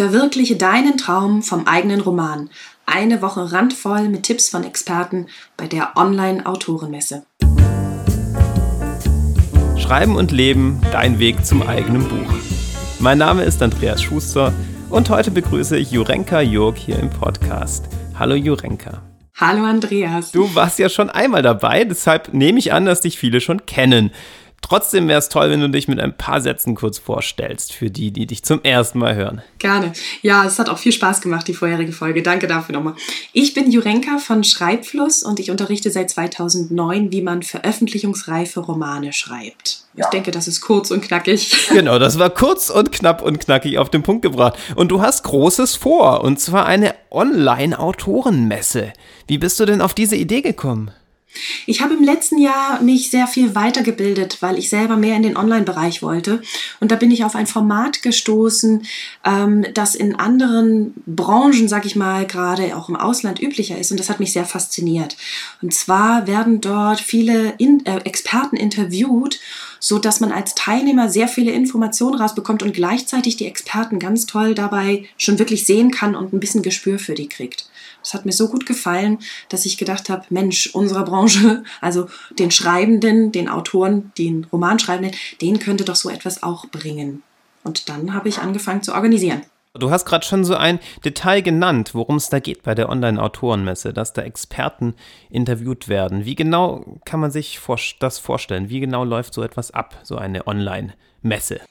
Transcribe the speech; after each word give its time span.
Verwirkliche 0.00 0.56
deinen 0.56 0.96
Traum 0.96 1.42
vom 1.42 1.66
eigenen 1.66 2.00
Roman. 2.00 2.48
Eine 2.86 3.20
Woche 3.20 3.52
randvoll 3.52 4.08
mit 4.08 4.22
Tipps 4.22 4.48
von 4.48 4.64
Experten 4.64 5.26
bei 5.58 5.66
der 5.66 5.94
Online-Autorenmesse. 5.94 7.26
Schreiben 9.76 10.16
und 10.16 10.32
Leben, 10.32 10.80
dein 10.90 11.18
Weg 11.18 11.44
zum 11.44 11.60
eigenen 11.60 12.08
Buch. 12.08 12.32
Mein 12.98 13.18
Name 13.18 13.42
ist 13.42 13.60
Andreas 13.62 14.00
Schuster 14.00 14.54
und 14.88 15.10
heute 15.10 15.30
begrüße 15.30 15.76
ich 15.76 15.90
Jurenka 15.90 16.40
Jörg 16.40 16.78
hier 16.78 16.98
im 16.98 17.10
Podcast. 17.10 17.84
Hallo 18.18 18.34
Jurenka. 18.34 19.02
Hallo 19.36 19.64
Andreas. 19.64 20.32
Du 20.32 20.54
warst 20.54 20.78
ja 20.78 20.88
schon 20.88 21.10
einmal 21.10 21.42
dabei, 21.42 21.84
deshalb 21.84 22.32
nehme 22.32 22.58
ich 22.58 22.72
an, 22.72 22.86
dass 22.86 23.02
dich 23.02 23.18
viele 23.18 23.42
schon 23.42 23.66
kennen. 23.66 24.12
Trotzdem 24.62 25.08
wäre 25.08 25.18
es 25.18 25.28
toll, 25.28 25.50
wenn 25.50 25.60
du 25.60 25.68
dich 25.68 25.88
mit 25.88 25.98
ein 25.98 26.16
paar 26.16 26.40
Sätzen 26.40 26.74
kurz 26.74 26.98
vorstellst, 26.98 27.72
für 27.72 27.90
die, 27.90 28.12
die 28.12 28.26
dich 28.26 28.42
zum 28.42 28.62
ersten 28.62 28.98
Mal 28.98 29.16
hören. 29.16 29.42
Gerne. 29.58 29.92
Ja, 30.22 30.44
es 30.44 30.58
hat 30.58 30.68
auch 30.68 30.78
viel 30.78 30.92
Spaß 30.92 31.22
gemacht, 31.22 31.48
die 31.48 31.54
vorherige 31.54 31.92
Folge. 31.92 32.22
Danke 32.22 32.46
dafür 32.46 32.74
nochmal. 32.74 32.94
Ich 33.32 33.54
bin 33.54 33.70
Jurenka 33.70 34.18
von 34.18 34.44
Schreibfluss 34.44 35.22
und 35.22 35.40
ich 35.40 35.50
unterrichte 35.50 35.90
seit 35.90 36.10
2009, 36.10 37.10
wie 37.10 37.22
man 37.22 37.42
veröffentlichungsreife 37.42 38.60
Romane 38.60 39.12
schreibt. 39.12 39.84
Ja. 39.94 40.04
Ich 40.04 40.10
denke, 40.10 40.30
das 40.30 40.46
ist 40.46 40.60
kurz 40.60 40.90
und 40.90 41.02
knackig. 41.02 41.56
Genau, 41.70 41.98
das 41.98 42.18
war 42.18 42.30
kurz 42.30 42.68
und 42.68 42.92
knapp 42.92 43.22
und 43.22 43.40
knackig 43.40 43.78
auf 43.78 43.90
den 43.90 44.02
Punkt 44.02 44.22
gebracht. 44.22 44.58
Und 44.76 44.88
du 44.88 45.00
hast 45.00 45.24
Großes 45.24 45.76
vor, 45.76 46.22
und 46.22 46.38
zwar 46.38 46.66
eine 46.66 46.94
Online-Autorenmesse. 47.10 48.92
Wie 49.26 49.38
bist 49.38 49.58
du 49.58 49.64
denn 49.64 49.80
auf 49.80 49.94
diese 49.94 50.16
Idee 50.16 50.42
gekommen? 50.42 50.90
Ich 51.66 51.80
habe 51.80 51.94
im 51.94 52.02
letzten 52.02 52.38
Jahr 52.38 52.82
mich 52.82 53.10
sehr 53.10 53.26
viel 53.26 53.54
weitergebildet, 53.54 54.38
weil 54.40 54.58
ich 54.58 54.68
selber 54.68 54.96
mehr 54.96 55.16
in 55.16 55.22
den 55.22 55.36
Online-Bereich 55.36 56.02
wollte. 56.02 56.42
Und 56.80 56.90
da 56.90 56.96
bin 56.96 57.10
ich 57.10 57.24
auf 57.24 57.34
ein 57.34 57.46
Format 57.46 58.02
gestoßen, 58.02 58.84
ähm, 59.24 59.66
das 59.74 59.94
in 59.94 60.14
anderen 60.16 60.94
Branchen, 61.06 61.68
sag 61.68 61.86
ich 61.86 61.96
mal, 61.96 62.26
gerade 62.26 62.76
auch 62.76 62.88
im 62.88 62.96
Ausland 62.96 63.40
üblicher 63.40 63.78
ist. 63.78 63.90
Und 63.90 64.00
das 64.00 64.10
hat 64.10 64.20
mich 64.20 64.32
sehr 64.32 64.44
fasziniert. 64.44 65.16
Und 65.62 65.72
zwar 65.72 66.26
werden 66.26 66.60
dort 66.60 67.00
viele 67.00 67.54
äh, 67.58 67.96
Experten 68.04 68.56
interviewt, 68.56 69.38
so 69.78 69.98
dass 69.98 70.20
man 70.20 70.32
als 70.32 70.54
Teilnehmer 70.54 71.08
sehr 71.08 71.28
viele 71.28 71.52
Informationen 71.52 72.20
rausbekommt 72.20 72.62
und 72.62 72.74
gleichzeitig 72.74 73.36
die 73.36 73.46
Experten 73.46 73.98
ganz 73.98 74.26
toll 74.26 74.54
dabei 74.54 75.04
schon 75.16 75.38
wirklich 75.38 75.64
sehen 75.64 75.90
kann 75.90 76.14
und 76.14 76.32
ein 76.32 76.40
bisschen 76.40 76.62
Gespür 76.62 76.98
für 76.98 77.14
die 77.14 77.28
kriegt. 77.28 77.69
Das 78.02 78.14
hat 78.14 78.26
mir 78.26 78.32
so 78.32 78.48
gut 78.48 78.66
gefallen, 78.66 79.18
dass 79.48 79.66
ich 79.66 79.78
gedacht 79.78 80.08
habe, 80.08 80.24
Mensch, 80.30 80.70
unserer 80.72 81.04
Branche, 81.04 81.64
also 81.80 82.08
den 82.38 82.50
Schreibenden, 82.50 83.32
den 83.32 83.48
Autoren, 83.48 84.12
den 84.18 84.46
Romanschreibenden, 84.52 85.14
denen 85.40 85.58
könnte 85.58 85.84
doch 85.84 85.96
so 85.96 86.10
etwas 86.10 86.42
auch 86.42 86.66
bringen. 86.66 87.22
Und 87.62 87.88
dann 87.88 88.14
habe 88.14 88.28
ich 88.28 88.38
angefangen 88.38 88.82
zu 88.82 88.94
organisieren. 88.94 89.42
Du 89.74 89.90
hast 89.90 90.04
gerade 90.04 90.26
schon 90.26 90.44
so 90.44 90.56
ein 90.56 90.80
Detail 91.04 91.42
genannt, 91.42 91.94
worum 91.94 92.16
es 92.16 92.28
da 92.28 92.40
geht 92.40 92.64
bei 92.64 92.74
der 92.74 92.88
Online-Autorenmesse, 92.88 93.92
dass 93.92 94.12
da 94.12 94.22
Experten 94.22 94.94
interviewt 95.28 95.86
werden. 95.86 96.24
Wie 96.24 96.34
genau 96.34 96.98
kann 97.04 97.20
man 97.20 97.30
sich 97.30 97.60
das 98.00 98.18
vorstellen? 98.18 98.68
Wie 98.68 98.80
genau 98.80 99.04
läuft 99.04 99.32
so 99.32 99.44
etwas 99.44 99.70
ab, 99.70 100.00
so 100.02 100.16
eine 100.16 100.48
Online-Messe? 100.48 100.96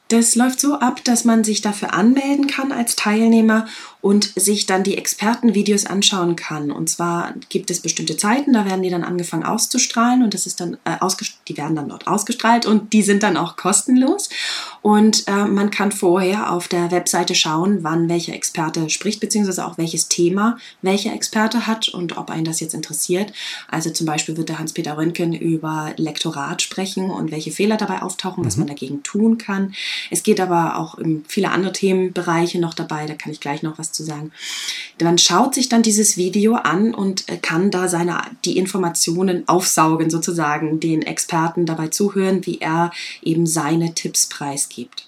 Das 0.10 0.36
läuft 0.36 0.60
so 0.60 0.76
ab, 0.76 1.04
dass 1.04 1.26
man 1.26 1.44
sich 1.44 1.62
dafür 1.62 1.94
anmelden 1.94 2.48
kann 2.48 2.72
als 2.72 2.96
Teilnehmer 2.96 3.68
und 4.02 4.32
sich 4.36 4.68
dann 4.68 4.84
die 4.84 4.98
Expertenvideos 4.98 5.86
anschauen 5.86 6.36
kann. 6.36 6.72
Und 6.72 6.90
zwar 6.90 7.34
gibt 7.50 7.72
es 7.72 7.80
bestimmte 7.80 8.16
Zeiten, 8.16 8.54
da 8.54 8.66
werden 8.66 8.84
die 8.84 8.90
dann 8.90 9.04
angefangen 9.04 9.44
auszustrahlen 9.44 10.24
und 10.24 10.34
das 10.34 10.46
ist 10.46 10.60
dann 10.60 10.76
äh, 10.86 10.98
die 11.50 11.58
werden 11.58 11.76
dann 11.76 11.90
dort 11.90 12.08
ausgestrahlt 12.08 12.66
und 12.66 12.94
die 12.94 13.02
sind 13.02 13.24
dann 13.24 13.36
auch 13.36 13.56
kostenlos. 13.56 14.30
Und 14.82 15.28
äh, 15.28 15.46
man 15.46 15.72
kann 15.72 15.92
vorher 15.92 16.54
auf 16.54 16.68
der 16.68 16.92
Webseite 16.92 17.36
schauen, 17.36 17.80
wann 17.82 18.08
welcher 18.08 18.34
Experte 18.34 18.90
spricht, 18.90 19.20
beziehungsweise 19.20 19.66
auch 19.66 19.78
welches 19.78 20.08
Thema 20.08 20.58
welcher 20.82 21.14
Experte 21.14 21.68
hat 21.68 21.90
und 21.90 22.18
ob 22.18 22.30
einen 22.30 22.46
das 22.46 22.60
jetzt 22.60 22.74
interessiert. 22.74 23.34
Also 23.68 23.90
zum 23.90 24.06
Beispiel 24.06 24.38
wird 24.38 24.50
der 24.50 24.60
Hans-Peter 24.60 24.98
Röntgen 24.98 25.34
über 25.34 25.94
Lektorat 25.98 26.62
sprechen 26.62 27.10
und 27.10 27.32
welche 27.32 27.52
Fehler 27.52 27.78
dabei 27.78 28.02
auftauchen, 28.02 28.46
was 28.46 28.56
mhm. 28.56 28.62
man 28.62 28.68
dagegen 28.68 29.04
tun 29.04 29.38
kann. 29.38 29.74
Es 30.12 30.24
geht 30.24 30.40
aber 30.40 30.78
auch 30.78 30.98
um 30.98 31.26
viele 31.28 31.52
andere 31.52 31.74
Themenbereiche 31.74 32.60
noch 32.60 32.74
dabei, 32.74 33.06
da 33.06 33.16
kann 33.16 33.32
ich 33.32 33.40
gleich 33.40 33.64
noch 33.64 33.80
was 33.80 33.92
zu 33.92 34.04
sagen. 34.04 34.32
Man 35.02 35.18
schaut 35.18 35.56
sich 35.56 35.70
dann 35.70 35.82
dieses 35.82 36.18
Video 36.18 36.56
an 36.56 36.94
und 36.94 37.28
äh, 37.28 37.38
kann 37.38 37.72
da 37.72 37.88
seine, 37.88 38.22
die 38.46 38.58
Informationen 38.58 39.48
aufsaugen, 39.48 40.10
sozusagen 40.10 40.80
den 40.80 41.02
Experten 41.02 41.39
dabei 41.66 41.88
zuhören, 41.88 42.46
wie 42.46 42.60
er 42.60 42.92
eben 43.22 43.46
seine 43.46 43.94
Tipps 43.94 44.28
preisgibt. 44.28 45.08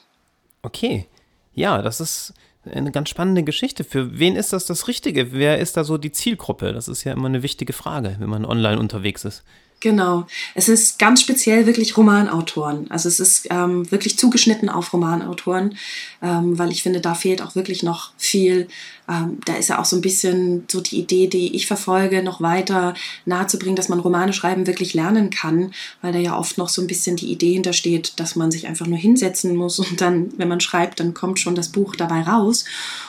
Okay, 0.64 1.06
ja, 1.54 1.82
das 1.82 2.00
ist 2.00 2.34
eine 2.64 2.92
ganz 2.92 3.10
spannende 3.10 3.44
Geschichte. 3.44 3.84
Für 3.84 4.20
wen 4.20 4.36
ist 4.36 4.54
das 4.54 4.66
das 4.66 4.88
Richtige? 4.88 5.32
Wer 5.32 5.60
ist 5.60 5.78
da 5.78 5.84
so 5.84 5.98
die 5.98 6.12
Zielgruppe? 6.12 6.74
Das 6.74 6.88
ist 6.88 7.04
ja 7.04 7.14
immer 7.14 7.28
eine 7.28 7.44
wichtige 7.44 7.74
Frage, 7.74 8.16
wenn 8.20 8.30
man 8.30 8.46
online 8.46 8.80
unterwegs 8.80 9.26
ist. 9.26 9.44
Genau. 9.82 10.28
Es 10.54 10.70
ist 10.70 11.00
ganz 11.00 11.22
speziell 11.22 11.66
wirklich 11.66 11.98
Romanautoren. 11.98 12.90
Also 12.92 13.10
es 13.10 13.20
ist 13.20 13.48
ähm, 13.50 13.90
wirklich 13.92 14.18
zugeschnitten 14.18 14.70
auf 14.70 14.94
Romanautoren, 14.94 15.76
ähm, 16.22 16.60
weil 16.60 16.72
ich 16.72 16.84
finde, 16.84 17.02
da 17.02 17.16
fehlt 17.16 17.42
auch 17.42 17.56
wirklich 17.56 17.82
noch 17.82 18.12
viel 18.16 18.68
ähm, 19.12 19.40
da 19.46 19.56
ist 19.56 19.68
ja 19.68 19.80
auch 19.80 19.86
so 19.86 19.98
ein 19.98 20.02
bisschen 20.02 20.64
so 20.72 20.80
die 20.80 21.00
Idee, 21.00 21.28
die 21.28 21.54
ich 21.56 21.68
verfolge, 21.68 22.24
noch 22.24 22.40
weiter 22.40 22.94
nahezubringen, 23.26 23.76
dass 23.76 23.90
man 23.90 24.00
Romane 24.00 24.32
schreiben 24.32 24.68
wirklich 24.68 24.94
lernen 24.94 25.30
kann, 25.30 25.74
weil 26.02 26.14
da 26.14 26.20
ja 26.20 26.38
oft 26.38 26.58
noch 26.58 26.70
so 26.70 26.82
ein 26.82 26.88
bisschen 26.88 27.18
die 27.18 27.32
Idee 27.32 27.54
hintersteht, 27.54 28.14
dass 28.20 28.38
man 28.38 28.52
sich 28.52 28.68
einfach 28.68 28.88
nur 28.88 28.98
hinsetzen 28.98 29.56
muss 29.56 29.80
und 29.80 30.00
dann, 30.00 30.30
wenn 30.38 30.48
man 30.48 30.62
schreibt, 30.62 31.02
dann 31.02 31.14
kommt 31.14 31.40
schon 31.40 31.56
das 31.56 31.70
Buch 31.70 31.96
dabei 31.96 32.22
raus. 32.22 32.64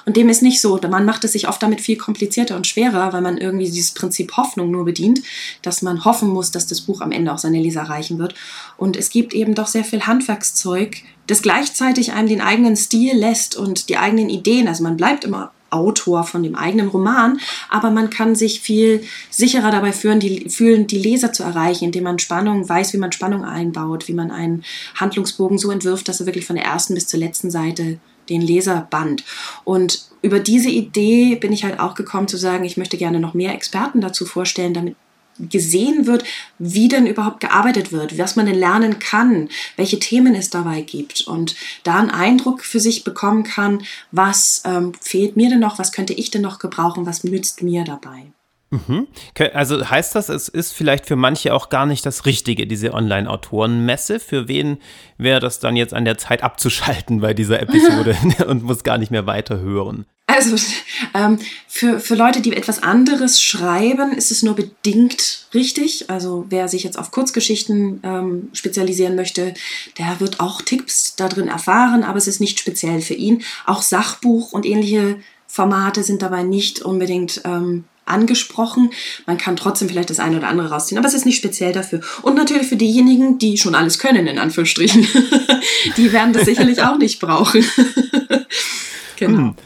Und 0.05 0.17
dem 0.17 0.29
ist 0.29 0.43
nicht 0.43 0.61
so. 0.61 0.81
Man 0.91 1.05
macht 1.05 1.23
es 1.25 1.33
sich 1.33 1.49
oft 1.49 1.63
damit 1.63 1.81
viel 1.81 1.97
komplizierter 1.97 2.57
und 2.57 2.67
schwerer, 2.67 3.13
weil 3.13 3.23
man 3.23 3.39
irgendwie 3.39 3.67
dieses 3.67 3.93
Prinzip 3.93 4.37
Hoffnung 4.37 4.73
nur 4.73 4.85
bedient, 4.85 5.23
dass 5.63 5.83
man 5.83 6.05
hoffen 6.05 6.29
muss, 6.29 6.51
dass 6.51 6.67
das 6.67 6.81
Buch 6.81 7.01
am 7.01 7.13
Ende 7.13 7.33
auch 7.33 7.39
seine 7.39 7.61
Leser 7.61 7.83
erreichen 7.83 8.19
wird. 8.19 8.35
Und 8.77 8.97
es 8.97 9.11
gibt 9.11 9.35
eben 9.35 9.55
doch 9.55 9.69
sehr 9.69 9.85
viel 9.85 10.07
Handwerkszeug, 10.07 10.97
das 11.29 11.43
gleichzeitig 11.43 12.13
einem 12.13 12.29
den 12.29 12.41
eigenen 12.41 12.77
Stil 12.77 13.17
lässt 13.17 13.57
und 13.57 13.89
die 13.89 13.97
eigenen 13.97 14.29
Ideen. 14.29 14.67
Also 14.67 14.83
man 14.83 14.97
bleibt 14.97 15.25
immer 15.25 15.53
Autor 15.73 16.25
von 16.25 16.43
dem 16.43 16.55
eigenen 16.55 16.89
Roman, 16.89 17.41
aber 17.69 17.91
man 17.91 18.11
kann 18.11 18.35
sich 18.35 18.61
viel 18.61 19.03
sicherer 19.31 19.71
dabei 19.71 19.93
fühlen, 19.93 20.21
die, 20.21 20.49
fühlen, 20.51 20.87
die 20.87 20.99
Leser 20.99 21.33
zu 21.33 21.43
erreichen, 21.43 21.87
indem 21.87 22.05
man 22.05 22.19
Spannung 22.19 22.69
weiß, 22.69 22.93
wie 22.93 22.99
man 22.99 23.13
Spannung 23.13 23.45
einbaut, 23.45 24.09
wie 24.09 24.15
man 24.15 24.31
einen 24.31 24.65
Handlungsbogen 24.95 25.59
so 25.59 25.71
entwirft, 25.71 26.09
dass 26.09 26.21
er 26.21 26.27
wirklich 26.27 26.47
von 26.47 26.57
der 26.57 26.65
ersten 26.65 26.95
bis 26.95 27.07
zur 27.07 27.21
letzten 27.21 27.51
Seite 27.51 27.99
den 28.29 28.41
Leser 28.41 28.87
band. 28.91 29.25
Und 29.65 30.05
über 30.23 30.39
diese 30.39 30.71
Idee 30.71 31.35
bin 31.35 31.53
ich 31.53 31.65
halt 31.65 31.81
auch 31.81 31.95
gekommen 31.95 32.29
zu 32.29 32.37
sagen, 32.37 32.65
ich 32.65 32.77
möchte 32.77 32.97
gerne 32.97 33.19
noch 33.19 33.35
mehr 33.35 33.55
Experten 33.55 34.01
dazu 34.01 34.25
vorstellen, 34.25 34.75
damit 34.75 34.97
gesehen 35.39 36.07
wird, 36.07 36.25
wie 36.59 36.89
denn 36.89 37.07
überhaupt 37.07 37.41
gearbeitet 37.41 37.93
wird, 37.93 38.19
was 38.19 38.37
man 38.37 38.47
denn 38.47 38.59
lernen 38.59 38.99
kann, 38.99 39.49
welche 39.77 39.99
Themen 39.99 40.35
es 40.35 40.51
dabei 40.51 40.83
gibt 40.83 41.23
und 41.23 41.57
da 41.85 41.99
einen 41.99 42.11
Eindruck 42.11 42.65
für 42.65 42.81
sich 42.81 43.05
bekommen 43.05 43.43
kann, 43.45 43.83
was 44.11 44.63
ähm, 44.65 44.93
fehlt 45.01 45.37
mir 45.37 45.51
denn 45.51 45.61
noch, 45.61 45.79
was 45.79 45.93
könnte 45.93 46.13
ich 46.13 46.31
denn 46.31 46.43
noch 46.43 46.59
gebrauchen, 46.59 47.07
was 47.07 47.25
nützt 47.25 47.63
mir 47.63 47.85
dabei. 47.85 48.33
Mhm. 48.73 49.07
Also 49.53 49.91
heißt 49.91 50.15
das, 50.15 50.31
es 50.31 50.49
ist 50.49 50.73
vielleicht 50.73 51.05
für 51.05 51.17
manche 51.17 51.53
auch 51.53 51.69
gar 51.69 51.85
nicht 51.85 52.07
das 52.07 52.25
Richtige, 52.25 52.67
diese 52.67 52.95
Online-Autorenmesse. 52.95 54.19
Für 54.19 54.49
wen 54.49 54.79
wäre 55.19 55.41
das 55.41 55.59
dann 55.61 55.77
jetzt 55.77 55.93
an 55.93 56.07
der 56.07 56.17
Zeit 56.17 56.43
abzuschalten 56.43 57.21
bei 57.21 57.35
dieser 57.35 57.61
Episode 57.61 58.17
und 58.47 58.63
muss 58.63 58.83
gar 58.83 58.97
nicht 58.97 59.11
mehr 59.11 59.27
weiterhören? 59.27 60.07
Also 60.33 60.57
ähm, 61.13 61.39
für, 61.69 62.01
für 62.01 62.15
Leute, 62.15 62.41
die 62.41 62.57
etwas 62.57 62.83
anderes 62.83 63.41
schreiben, 63.41 64.13
ist 64.13 64.31
es 64.31 64.43
nur 64.43 64.55
bedingt 64.55 65.47
richtig. 65.53 66.09
Also 66.09 66.47
wer 66.49 66.69
sich 66.69 66.85
jetzt 66.85 66.99
auf 66.99 67.11
Kurzgeschichten 67.11 68.01
ähm, 68.03 68.49
spezialisieren 68.55 69.15
möchte, 69.15 69.53
der 69.99 70.21
wird 70.21 70.41
auch 70.41 70.63
Tipps 70.63 71.17
da 71.17 71.29
drin 71.29 71.49
erfahren, 71.49 72.03
aber 72.03 72.17
es 72.17 72.29
ist 72.29 72.41
nicht 72.41 72.59
speziell 72.59 73.03
für 73.03 73.15
ihn. 73.15 73.43
Auch 73.67 73.83
Sachbuch 73.83 74.53
und 74.53 74.65
ähnliche 74.65 75.17
Formate 75.47 76.03
sind 76.03 76.23
dabei 76.23 76.45
nicht 76.45 76.81
unbedingt 76.81 77.43
ähm, 77.45 77.85
angesprochen. 78.07 78.91
Man 79.27 79.37
kann 79.37 79.57
trotzdem 79.57 79.91
vielleicht 79.91 80.09
das 80.09 80.19
eine 80.19 80.39
oder 80.39 80.49
andere 80.49 80.71
rausziehen, 80.71 80.99
aber 80.99 81.09
es 81.09 81.15
ist 81.15 81.27
nicht 81.27 81.37
speziell 81.37 81.75
dafür. 81.75 82.01
Und 82.23 82.37
natürlich 82.37 82.69
für 82.69 82.77
diejenigen, 82.77 83.39
die 83.39 83.59
schon 83.59 83.75
alles 83.75 83.99
können, 83.99 84.27
in 84.27 84.39
Anführungsstrichen. 84.39 85.07
die 85.99 86.11
werden 86.11 86.33
das 86.33 86.47
sicherlich 86.47 86.83
auch 86.83 86.97
nicht 86.97 87.21
brauchen. 87.21 87.63
genau. 89.17 89.39
Hm. 89.39 89.57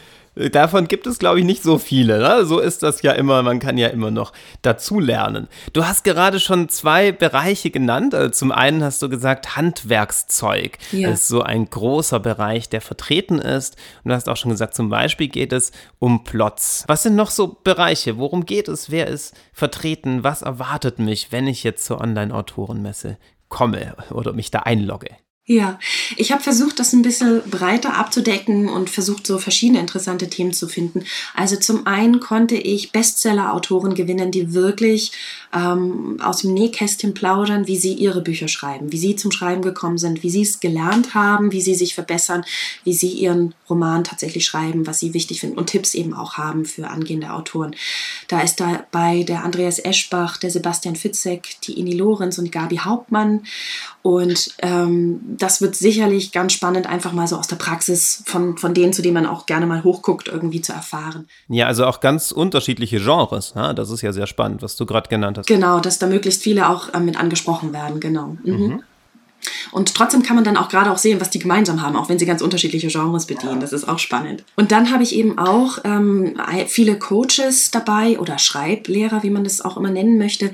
Davon 0.51 0.87
gibt 0.87 1.07
es, 1.07 1.19
glaube 1.19 1.39
ich, 1.39 1.45
nicht 1.45 1.63
so 1.63 1.77
viele. 1.77 2.19
Ne? 2.19 2.45
So 2.45 2.59
ist 2.59 2.83
das 2.83 3.01
ja 3.01 3.13
immer. 3.13 3.41
Man 3.43 3.59
kann 3.59 3.77
ja 3.77 3.87
immer 3.87 4.11
noch 4.11 4.33
dazulernen. 4.61 5.47
Du 5.73 5.85
hast 5.85 6.03
gerade 6.03 6.39
schon 6.39 6.69
zwei 6.69 7.11
Bereiche 7.11 7.71
genannt. 7.71 8.13
Also 8.13 8.29
zum 8.29 8.51
einen 8.51 8.83
hast 8.83 9.01
du 9.01 9.09
gesagt 9.09 9.55
Handwerkszeug. 9.55 10.77
Ja. 10.91 11.09
Ist 11.09 11.27
so 11.27 11.41
ein 11.41 11.69
großer 11.69 12.19
Bereich, 12.19 12.69
der 12.69 12.81
vertreten 12.81 13.39
ist. 13.39 13.77
Und 14.03 14.09
du 14.09 14.15
hast 14.15 14.29
auch 14.29 14.37
schon 14.37 14.51
gesagt, 14.51 14.75
zum 14.75 14.89
Beispiel 14.89 15.27
geht 15.27 15.53
es 15.53 15.71
um 15.99 16.23
Plots. 16.23 16.83
Was 16.87 17.03
sind 17.03 17.15
noch 17.15 17.31
so 17.31 17.57
Bereiche? 17.63 18.17
Worum 18.17 18.45
geht 18.45 18.67
es? 18.67 18.91
Wer 18.91 19.07
ist 19.07 19.35
vertreten? 19.53 20.23
Was 20.23 20.43
erwartet 20.43 20.99
mich, 20.99 21.31
wenn 21.31 21.47
ich 21.47 21.63
jetzt 21.63 21.85
zur 21.85 21.99
Online-Autorenmesse 21.99 23.17
komme 23.49 23.95
oder 24.11 24.33
mich 24.33 24.51
da 24.51 24.59
einlogge? 24.59 25.09
Ja, 25.49 25.79
ich 26.17 26.33
habe 26.33 26.43
versucht, 26.43 26.77
das 26.77 26.91
ein 26.91 27.03
bisschen 27.03 27.41
breiter 27.49 27.93
abzudecken 27.93 28.67
und 28.67 28.89
versucht, 28.89 29.25
so 29.25 29.37
verschiedene 29.37 29.79
interessante 29.79 30.29
Themen 30.29 30.51
zu 30.51 30.67
finden. 30.67 31.05
Also 31.35 31.55
zum 31.55 31.87
einen 31.87 32.19
konnte 32.19 32.55
ich 32.55 32.91
Bestseller-Autoren 32.91 33.95
gewinnen, 33.95 34.29
die 34.29 34.53
wirklich 34.53 35.13
ähm, 35.53 36.19
aus 36.21 36.39
dem 36.39 36.53
Nähkästchen 36.53 37.13
plaudern, 37.13 37.65
wie 37.65 37.77
sie 37.77 37.93
ihre 37.93 38.19
Bücher 38.19 38.49
schreiben, 38.49 38.91
wie 38.91 38.97
sie 38.97 39.15
zum 39.15 39.31
Schreiben 39.31 39.61
gekommen 39.61 39.97
sind, 39.97 40.21
wie 40.21 40.29
sie 40.29 40.41
es 40.41 40.59
gelernt 40.59 41.13
haben, 41.13 41.53
wie 41.53 41.61
sie 41.61 41.75
sich 41.75 41.95
verbessern, 41.95 42.43
wie 42.83 42.93
sie 42.93 43.11
ihren 43.11 43.55
Roman 43.69 44.03
tatsächlich 44.03 44.43
schreiben, 44.43 44.85
was 44.85 44.99
sie 44.99 45.13
wichtig 45.13 45.39
finden 45.39 45.57
und 45.57 45.67
Tipps 45.67 45.95
eben 45.95 46.13
auch 46.13 46.33
haben 46.33 46.65
für 46.65 46.89
angehende 46.89 47.31
Autoren. 47.31 47.73
Da 48.27 48.41
ist 48.41 48.59
dabei 48.59 49.23
der 49.23 49.45
Andreas 49.45 49.79
Eschbach, 49.79 50.35
der 50.35 50.51
Sebastian 50.51 50.97
Fitzek, 50.97 51.55
die 51.63 51.79
Ini 51.79 51.93
Lorenz 51.93 52.37
und 52.37 52.51
Gabi 52.51 52.79
Hauptmann 52.79 53.43
und 54.01 54.53
ähm, 54.59 55.36
das 55.37 55.61
wird 55.61 55.75
sicherlich 55.75 56.31
ganz 56.31 56.53
spannend, 56.53 56.87
einfach 56.87 57.13
mal 57.13 57.27
so 57.27 57.37
aus 57.37 57.47
der 57.47 57.55
Praxis 57.55 58.23
von, 58.25 58.57
von 58.57 58.73
denen, 58.73 58.93
zu 58.93 59.01
denen 59.01 59.13
man 59.13 59.25
auch 59.25 59.45
gerne 59.45 59.65
mal 59.65 59.83
hochguckt, 59.83 60.27
irgendwie 60.27 60.61
zu 60.61 60.73
erfahren. 60.73 61.27
Ja, 61.47 61.67
also 61.67 61.85
auch 61.85 61.99
ganz 61.99 62.31
unterschiedliche 62.31 62.99
Genres. 62.99 63.53
Ja? 63.55 63.73
Das 63.73 63.89
ist 63.89 64.01
ja 64.01 64.13
sehr 64.13 64.27
spannend, 64.27 64.61
was 64.61 64.75
du 64.75 64.85
gerade 64.85 65.09
genannt 65.09 65.37
hast. 65.37 65.47
Genau, 65.47 65.79
dass 65.79 65.99
da 65.99 66.07
möglichst 66.07 66.43
viele 66.43 66.69
auch 66.69 66.93
äh, 66.93 66.99
mit 66.99 67.19
angesprochen 67.19 67.73
werden, 67.73 67.99
genau. 67.99 68.37
Mhm. 68.43 68.53
Mhm. 68.53 68.83
Und 69.71 69.93
trotzdem 69.93 70.23
kann 70.23 70.35
man 70.35 70.43
dann 70.43 70.57
auch 70.57 70.69
gerade 70.69 70.91
auch 70.91 70.97
sehen, 70.97 71.19
was 71.19 71.29
die 71.29 71.39
gemeinsam 71.39 71.81
haben, 71.81 71.95
auch 71.95 72.09
wenn 72.09 72.19
sie 72.19 72.25
ganz 72.25 72.41
unterschiedliche 72.41 72.87
Genres 72.87 73.25
bedienen. 73.25 73.59
Das 73.59 73.73
ist 73.73 73.87
auch 73.87 73.99
spannend. 73.99 74.43
Und 74.55 74.71
dann 74.71 74.91
habe 74.91 75.03
ich 75.03 75.15
eben 75.15 75.37
auch 75.37 75.79
ähm, 75.83 76.35
viele 76.67 76.97
Coaches 76.97 77.71
dabei 77.71 78.19
oder 78.19 78.37
Schreiblehrer, 78.37 79.23
wie 79.23 79.29
man 79.29 79.43
das 79.43 79.61
auch 79.61 79.77
immer 79.77 79.89
nennen 79.89 80.17
möchte, 80.17 80.51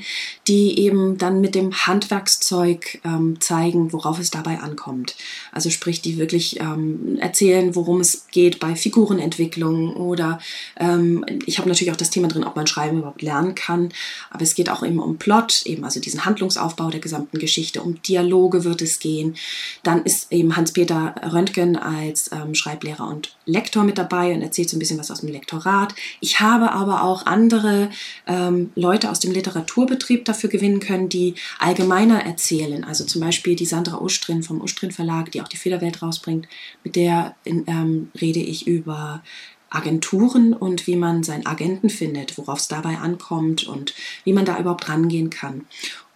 die 0.48 0.80
eben 0.80 1.18
dann 1.18 1.42
mit 1.42 1.56
dem 1.56 1.74
Handwerkszeug 1.74 3.00
ähm, 3.04 3.40
zeigen, 3.40 3.94
worauf 3.94 4.20
es 4.20 4.32
dabei 4.32 4.60
ankommt. 4.60 5.16
Also 5.52 5.70
sprich, 5.70 6.02
die 6.02 6.18
wirklich 6.18 6.60
ähm, 6.60 7.18
erzählen, 7.20 7.76
worum 7.76 8.00
es 8.00 8.28
geht 8.32 8.60
bei 8.60 8.76
Figurenentwicklung 8.76 9.96
oder 9.96 10.40
ähm, 10.78 11.26
ich 11.46 11.60
habe 11.60 11.70
natürlich 11.70 11.92
auch 11.92 11.98
das 11.98 12.10
Thema 12.10 12.28
drin, 12.28 12.44
ob 12.44 12.56
man 12.56 12.68
Schreiben 12.68 13.00
überhaupt 13.00 13.22
lernen 13.22 13.56
kann. 13.56 13.90
Aber 14.30 14.44
es 14.44 14.56
geht 14.56 14.70
auch 14.70 14.84
eben 14.84 15.00
um 15.00 15.18
Plot, 15.18 15.64
eben 15.66 15.84
also 15.84 16.00
diesen 16.00 16.26
Handlungsaufbau 16.26 16.90
der 16.90 17.00
gesamten 17.00 17.40
Geschichte, 17.40 17.82
um 17.82 18.02
Dialoge 18.02 18.64
wird 18.64 18.82
es 18.82 19.00
gehen. 19.04 19.36
Dann 19.84 20.04
ist 20.04 20.32
eben 20.32 20.56
Hans-Peter 20.56 21.14
Röntgen 21.32 21.76
als 21.76 22.32
ähm, 22.32 22.56
Schreiblehrer 22.56 23.08
und 23.08 23.36
Lektor 23.46 23.84
mit 23.84 24.00
dabei 24.00 24.34
und 24.34 24.42
erzählt 24.42 24.70
so 24.70 24.78
ein 24.78 24.80
bisschen 24.80 24.98
was 24.98 25.12
aus 25.12 25.20
dem 25.20 25.30
Lektorat. 25.30 25.94
Ich 26.22 26.40
habe 26.40 26.72
aber 26.72 27.04
auch 27.04 27.28
andere 27.28 27.90
ähm, 28.26 28.72
Leute 28.76 29.12
aus 29.12 29.20
dem 29.20 29.32
Literaturbetrieb 29.32 30.26
dafür 30.26 30.50
gewinnen 30.50 30.80
können, 30.80 31.10
die 31.10 31.36
allgemeiner 31.60 32.26
erzählen. 32.26 32.84
Also 32.84 33.04
zum 33.04 33.22
Beispiel 33.22 33.56
die 33.56 33.66
Sandra 33.66 33.98
Ustrin 33.98 34.42
vom 34.42 34.62
Ustrin 34.62 34.92
Verlag, 34.92 35.32
die 35.32 35.42
auch 35.42 35.48
die 35.48 35.58
Federwelt 35.58 36.02
rausbringt. 36.02 36.48
Mit 36.84 36.96
der 36.96 37.36
in, 37.44 37.66
ähm, 37.68 38.10
rede 38.20 38.40
ich 38.40 38.66
über 38.66 39.22
Agenturen 39.70 40.54
und 40.54 40.88
wie 40.88 40.96
man 40.96 41.24
seinen 41.24 41.48
Agenten 41.48 41.90
findet, 41.90 42.38
worauf 42.38 42.60
es 42.60 42.68
dabei 42.68 42.98
ankommt 42.98 43.64
und 43.64 43.94
wie 44.24 44.34
man 44.34 44.46
da 44.46 44.60
überhaupt 44.60 44.88
rangehen 44.88 45.32
kann 45.32 45.66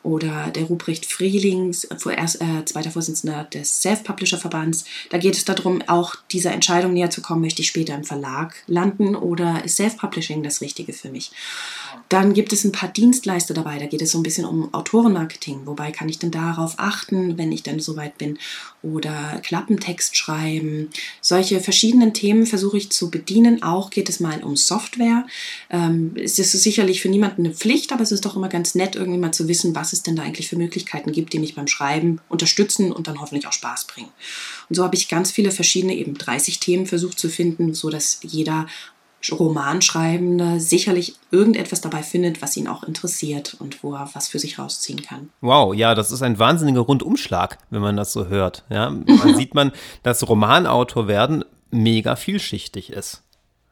oder 0.08 0.52
der 0.52 0.64
Ruprecht 0.64 1.06
Frielings, 1.06 1.86
vorerst, 1.98 2.42
äh, 2.42 2.64
zweiter 2.64 2.92
Vorsitzender 2.92 3.44
des 3.44 3.82
Self-Publisher-Verbands. 3.82 4.86
Da 5.10 5.18
geht 5.18 5.36
es 5.36 5.44
darum, 5.44 5.82
auch 5.88 6.16
dieser 6.32 6.54
Entscheidung 6.54 6.94
näher 6.94 7.10
zu 7.10 7.22
kommen, 7.22 7.42
möchte 7.42 7.62
ich 7.62 7.68
später 7.68 7.94
im 7.94 8.06
Verlag 8.06 8.56
landen 8.68 9.18
oder 9.18 9.66
ist 9.66 9.76
Self-Publishing 9.76 10.44
das 10.44 10.62
Richtige 10.62 10.94
für 10.94 11.10
mich? 11.10 11.32
Dann 12.08 12.34
gibt 12.34 12.54
es 12.54 12.64
ein 12.64 12.72
paar 12.72 12.88
Dienstleister 12.88 13.54
dabei, 13.54 13.80
da 13.80 13.86
geht 13.86 14.02
es 14.02 14.12
so 14.12 14.20
ein 14.20 14.24
bisschen 14.24 14.46
um 14.46 14.74
Autorenmarketing. 14.74 15.66
Wobei 15.66 15.92
kann 15.92 16.08
ich 16.08 16.20
denn 16.20 16.32
darauf 16.32 16.76
achten, 16.78 17.38
wenn 17.38 17.52
ich 17.52 17.64
dann 17.64 17.82
soweit 17.82 18.18
bin? 18.18 18.40
Oder 18.82 19.42
Klappentext 19.44 20.16
schreiben. 20.16 20.90
Solche 21.20 21.60
verschiedenen 21.60 22.14
Themen 22.14 22.46
versuche 22.46 22.78
ich 22.78 22.92
zu 22.92 23.12
bedienen. 23.12 23.62
Auch 23.62 23.90
geht 23.90 24.08
es 24.08 24.22
mal 24.22 24.42
um 24.42 24.56
Software. 24.56 25.26
Ähm, 25.70 26.14
es 26.16 26.40
ist 26.40 26.54
sicherlich 26.54 27.02
für 27.02 27.10
niemanden 27.10 27.46
eine 27.46 27.54
Pflicht, 27.54 27.92
aber 27.92 28.04
es 28.04 28.14
ist 28.14 28.24
doch 28.24 28.38
immer 28.38 28.48
ganz 28.48 28.74
nett, 28.74 28.96
irgendwie 28.96 29.20
mal 29.20 29.34
zu 29.34 29.50
wissen, 29.50 29.76
was 29.76 29.97
es 29.98 30.04
denn 30.04 30.16
da 30.16 30.24
eigentlich 30.24 30.48
für 30.48 30.56
Möglichkeiten 30.56 31.12
gibt, 31.12 31.34
die 31.34 31.40
mich 31.40 31.56
beim 31.56 31.68
Schreiben 31.68 32.22
unterstützen 32.30 32.92
und 32.92 33.08
dann 33.08 33.20
hoffentlich 33.20 33.48
auch 33.48 33.54
Spaß 33.54 33.86
bringen. 33.86 34.10
Und 34.70 34.76
so 34.76 34.84
habe 34.84 34.96
ich 34.96 35.10
ganz 35.10 35.32
viele 35.32 35.52
verschiedene, 35.52 35.96
eben 35.96 36.18
30 36.18 36.60
Themen 36.60 36.86
versucht 36.86 37.20
zu 37.20 37.30
finden, 37.30 37.74
so 37.74 37.90
dass 37.90 38.20
jeder 38.24 38.68
Romanschreibende 39.32 40.60
sicherlich 40.60 41.16
irgendetwas 41.32 41.82
dabei 41.82 42.04
findet, 42.04 42.42
was 42.42 42.56
ihn 42.56 42.68
auch 42.68 42.84
interessiert 42.84 43.56
und 43.60 43.84
wo 43.84 43.94
er 43.94 44.10
was 44.14 44.28
für 44.28 44.40
sich 44.40 44.60
rausziehen 44.60 45.02
kann. 45.02 45.30
Wow, 45.42 45.74
ja, 45.74 45.96
das 45.96 46.12
ist 46.12 46.22
ein 46.22 46.40
wahnsinniger 46.40 46.82
Rundumschlag, 46.82 47.58
wenn 47.70 47.82
man 47.82 47.98
das 47.98 48.14
so 48.14 48.28
hört. 48.28 48.64
Ja, 48.70 48.90
man 49.06 49.36
sieht 49.36 49.54
man, 49.54 49.72
dass 50.04 50.28
Romanautor 50.28 51.08
werden 51.08 51.44
mega 51.72 52.16
vielschichtig 52.16 52.92
ist. 52.92 53.24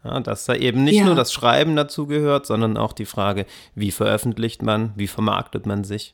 Ja, 0.05 0.19
dass 0.19 0.45
da 0.45 0.53
eben 0.53 0.83
nicht 0.83 0.97
ja. 0.97 1.05
nur 1.05 1.15
das 1.15 1.33
Schreiben 1.33 1.75
dazu 1.75 2.05
gehört, 2.05 2.45
sondern 2.45 2.77
auch 2.77 2.93
die 2.93 3.05
Frage, 3.05 3.45
wie 3.73 3.91
veröffentlicht 3.91 4.61
man, 4.61 4.93
wie 4.95 5.07
vermarktet 5.07 5.65
man 5.65 5.83
sich. 5.83 6.13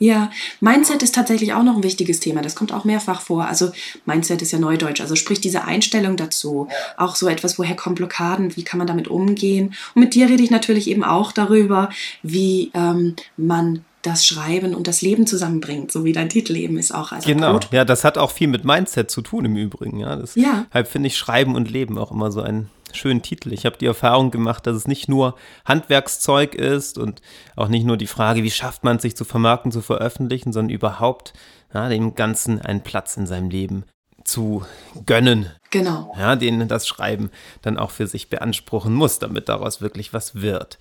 Ja, 0.00 0.30
Mindset 0.60 1.02
ist 1.02 1.14
tatsächlich 1.14 1.52
auch 1.54 1.64
noch 1.64 1.76
ein 1.76 1.82
wichtiges 1.82 2.20
Thema. 2.20 2.40
Das 2.40 2.54
kommt 2.54 2.72
auch 2.72 2.84
mehrfach 2.84 3.20
vor. 3.20 3.46
Also 3.46 3.72
Mindset 4.06 4.42
ist 4.42 4.52
ja 4.52 4.58
Neudeutsch. 4.58 5.00
Also 5.00 5.16
sprich 5.16 5.40
diese 5.40 5.64
Einstellung 5.64 6.16
dazu. 6.16 6.68
Auch 6.96 7.16
so 7.16 7.28
etwas, 7.28 7.58
woher 7.58 7.74
kommen 7.74 7.96
Blockaden? 7.96 8.56
Wie 8.56 8.62
kann 8.62 8.78
man 8.78 8.86
damit 8.86 9.08
umgehen? 9.08 9.74
Und 9.94 10.02
mit 10.02 10.14
dir 10.14 10.28
rede 10.28 10.42
ich 10.42 10.52
natürlich 10.52 10.88
eben 10.88 11.02
auch 11.02 11.32
darüber, 11.32 11.90
wie 12.22 12.70
ähm, 12.74 13.16
man 13.36 13.84
das 14.02 14.24
Schreiben 14.24 14.74
und 14.74 14.86
das 14.86 15.02
Leben 15.02 15.26
zusammenbringt, 15.26 15.90
so 15.90 16.04
wie 16.04 16.12
dein 16.12 16.28
Titel 16.28 16.56
eben 16.56 16.78
ist 16.78 16.94
auch. 16.94 17.10
Also 17.10 17.28
genau, 17.28 17.52
Brot. 17.52 17.68
ja, 17.72 17.84
das 17.84 18.04
hat 18.04 18.16
auch 18.16 18.30
viel 18.30 18.46
mit 18.46 18.64
Mindset 18.64 19.10
zu 19.10 19.22
tun 19.22 19.44
im 19.44 19.56
Übrigen. 19.56 19.98
Ja, 19.98 20.14
deshalb 20.14 20.88
finde 20.88 21.08
ich 21.08 21.16
Schreiben 21.16 21.56
und 21.56 21.68
Leben 21.68 21.98
auch 21.98 22.12
immer 22.12 22.30
so 22.30 22.40
ein 22.40 22.70
schönen 22.92 23.22
Titel. 23.22 23.52
Ich 23.52 23.66
habe 23.66 23.76
die 23.78 23.86
Erfahrung 23.86 24.30
gemacht, 24.30 24.66
dass 24.66 24.76
es 24.76 24.86
nicht 24.86 25.08
nur 25.08 25.36
Handwerkszeug 25.64 26.54
ist 26.54 26.98
und 26.98 27.20
auch 27.56 27.68
nicht 27.68 27.84
nur 27.84 27.96
die 27.96 28.06
Frage, 28.06 28.42
wie 28.42 28.50
schafft 28.50 28.84
man 28.84 28.96
es, 28.96 29.02
sich 29.02 29.16
zu 29.16 29.24
vermarkten, 29.24 29.72
zu 29.72 29.82
veröffentlichen, 29.82 30.52
sondern 30.52 30.74
überhaupt 30.74 31.32
ja, 31.72 31.88
dem 31.88 32.14
Ganzen 32.14 32.60
einen 32.60 32.82
Platz 32.82 33.16
in 33.16 33.26
seinem 33.26 33.50
Leben 33.50 33.84
zu 34.24 34.64
gönnen. 35.06 35.50
Genau. 35.70 36.14
Ja, 36.18 36.36
den 36.36 36.68
das 36.68 36.86
Schreiben 36.86 37.30
dann 37.62 37.78
auch 37.78 37.90
für 37.90 38.06
sich 38.06 38.30
beanspruchen 38.30 38.94
muss, 38.94 39.18
damit 39.18 39.48
daraus 39.48 39.80
wirklich 39.80 40.12
was 40.12 40.36
wird. 40.36 40.78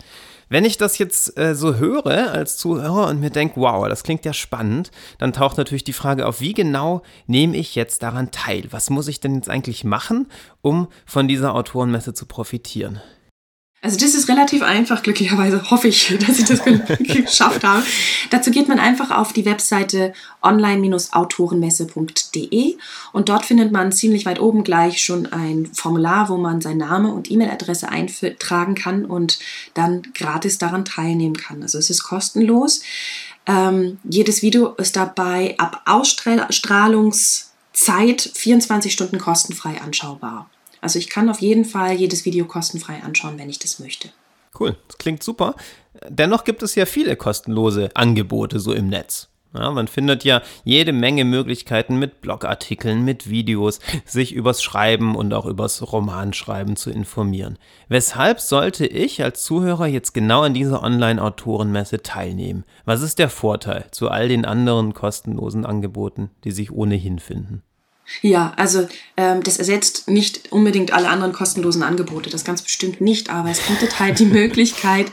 Wenn 0.50 0.64
ich 0.64 0.78
das 0.78 0.98
jetzt 0.98 1.38
äh, 1.38 1.56
so 1.56 1.76
höre 1.76 2.32
als 2.32 2.58
Zuhörer 2.58 3.08
und 3.08 3.20
mir 3.20 3.30
denke, 3.30 3.60
wow, 3.60 3.88
das 3.90 4.04
klingt 4.04 4.24
ja 4.24 4.34
spannend, 4.34 4.92
dann 5.18 5.34
taucht 5.34 5.58
natürlich 5.58 5.84
die 5.84 5.94
Frage 5.94 6.26
auf, 6.26 6.40
wie 6.40 6.54
genau 6.54 7.02
nehme 7.26 7.58
ich 7.58 7.76
jetzt 7.76 8.02
daran 8.02 8.32
teil? 8.32 8.66
Was 8.72 8.90
muss 8.90 9.08
ich 9.08 9.20
denn 9.20 9.36
jetzt 9.36 9.50
eigentlich 9.50 9.84
machen, 9.84 10.28
um 10.62 10.88
von 11.06 11.28
dieser 11.28 11.54
Autorenmesse 11.54 12.14
zu 12.14 12.26
profitieren? 12.26 13.02
Also 13.80 13.96
das 14.00 14.16
ist 14.16 14.28
relativ 14.28 14.64
einfach, 14.64 15.04
glücklicherweise 15.04 15.70
hoffe 15.70 15.88
ich, 15.88 16.18
dass 16.26 16.40
ich 16.40 16.46
das 16.46 16.64
geschafft 17.00 17.64
habe. 17.64 17.84
Dazu 18.32 18.50
geht 18.50 18.68
man 18.68 18.80
einfach 18.80 19.12
auf 19.12 19.34
die 19.34 19.46
Webseite 19.46 20.14
online-autorenmesse.de 20.42 22.76
und 23.14 23.30
dort 23.30 23.46
findet 23.46 23.72
man 23.72 23.92
ziemlich 23.92 24.26
weit 24.26 24.40
oben 24.40 24.64
gleich 24.64 25.04
schon 25.04 25.28
ein 25.28 25.68
Formular, 25.68 26.30
wo 26.30 26.38
man 26.38 26.60
seinen 26.60 26.80
Name 26.80 27.14
und 27.14 27.30
E-Mail-Adresse 27.30 27.90
eintragen 27.90 28.74
kann 28.74 29.06
und 29.06 29.38
dann 29.76 30.02
gratis 30.14 30.58
daran 30.58 30.84
teilnehmen 30.84 31.38
kann. 31.38 31.62
Also 31.62 31.78
es 31.78 31.92
ist 31.92 32.02
kostenlos. 32.02 32.82
Ähm, 33.46 34.00
jedes 34.04 34.42
Video 34.42 34.74
ist 34.74 34.96
dabei 34.96 35.54
ab 35.60 35.84
Ausstrahlungszeit 35.86 38.32
24 38.34 38.92
Stunden 38.92 39.20
kostenfrei 39.20 39.80
anschaubar. 39.82 40.50
Also 40.82 41.00
ich 41.00 41.10
kann 41.10 41.30
auf 41.30 41.42
jeden 41.42 41.66
Fall 41.66 41.94
jedes 41.94 42.26
Video 42.26 42.46
kostenfrei 42.46 43.02
anschauen, 43.04 43.38
wenn 43.38 43.50
ich 43.50 43.60
das 43.60 43.80
möchte. 43.80 44.10
Cool, 44.60 44.76
das 44.88 44.98
klingt 44.98 45.24
super. 45.24 45.56
Dennoch 46.10 46.44
gibt 46.44 46.64
es 46.64 46.76
ja 46.76 46.86
viele 46.86 47.16
kostenlose 47.16 47.90
Angebote 47.96 48.60
so 48.60 48.74
im 48.74 48.88
Netz. 48.88 49.30
Ja, 49.54 49.72
man 49.72 49.88
findet 49.88 50.24
ja 50.24 50.42
jede 50.66 50.92
Menge 50.92 51.24
Möglichkeiten 51.24 51.98
mit 51.98 52.22
Blogartikeln, 52.22 53.04
mit 53.04 53.30
Videos, 53.30 53.80
sich 54.06 54.34
übers 54.34 54.62
Schreiben 54.62 55.16
und 55.16 55.34
auch 55.34 55.46
übers 55.46 55.92
Romanschreiben 55.92 56.76
zu 56.76 56.92
informieren. 56.92 57.58
Weshalb 57.88 58.40
sollte 58.40 58.86
ich 58.86 59.24
als 59.24 59.44
Zuhörer 59.44 59.88
jetzt 59.88 60.14
genau 60.14 60.42
an 60.42 60.54
dieser 60.54 60.84
Online-Autorenmesse 60.84 62.04
teilnehmen? 62.04 62.66
Was 62.86 63.02
ist 63.02 63.20
der 63.20 63.30
Vorteil 63.30 63.86
zu 63.92 64.10
all 64.10 64.28
den 64.28 64.46
anderen 64.46 64.94
kostenlosen 64.94 65.66
Angeboten, 65.66 66.30
die 66.44 66.52
sich 66.52 66.72
ohnehin 66.72 67.20
finden? 67.20 67.64
Ja, 68.22 68.54
also 68.56 68.88
ähm, 69.18 69.44
das 69.44 69.58
ersetzt 69.58 70.10
nicht 70.10 70.52
unbedingt 70.52 70.94
alle 70.94 71.10
anderen 71.10 71.34
kostenlosen 71.34 71.84
Angebote, 71.84 72.30
das 72.30 72.46
ganz 72.46 72.62
bestimmt 72.62 73.02
nicht, 73.02 73.30
aber 73.30 73.50
es 73.50 73.60
bietet 73.60 74.00
halt 74.00 74.20
die 74.20 74.26
Möglichkeit, 74.40 75.08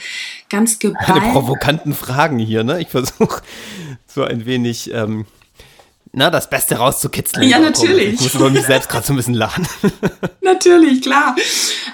ganz 0.49 0.79
geballt... 0.79 1.07
Keine 1.07 1.33
provokanten 1.33 1.95
Fragen 1.95 2.39
hier, 2.39 2.65
ne? 2.65 2.81
Ich 2.81 2.89
versuche 2.89 3.43
so 4.07 4.23
ein 4.23 4.47
wenig 4.47 4.93
ähm, 4.93 5.27
na, 6.16 6.30
das 6.30 6.49
Beste 6.49 6.76
rauszukitzeln. 6.76 7.49
Ja, 7.49 7.59
natürlich. 7.59 8.14
Ich 8.14 8.21
muss 8.21 8.35
über 8.35 8.49
mich 8.49 8.64
selbst 8.64 8.88
gerade 8.88 9.04
so 9.04 9.12
ein 9.12 9.16
bisschen 9.16 9.35
lachen. 9.35 9.66
natürlich, 10.40 11.02
klar. 11.02 11.35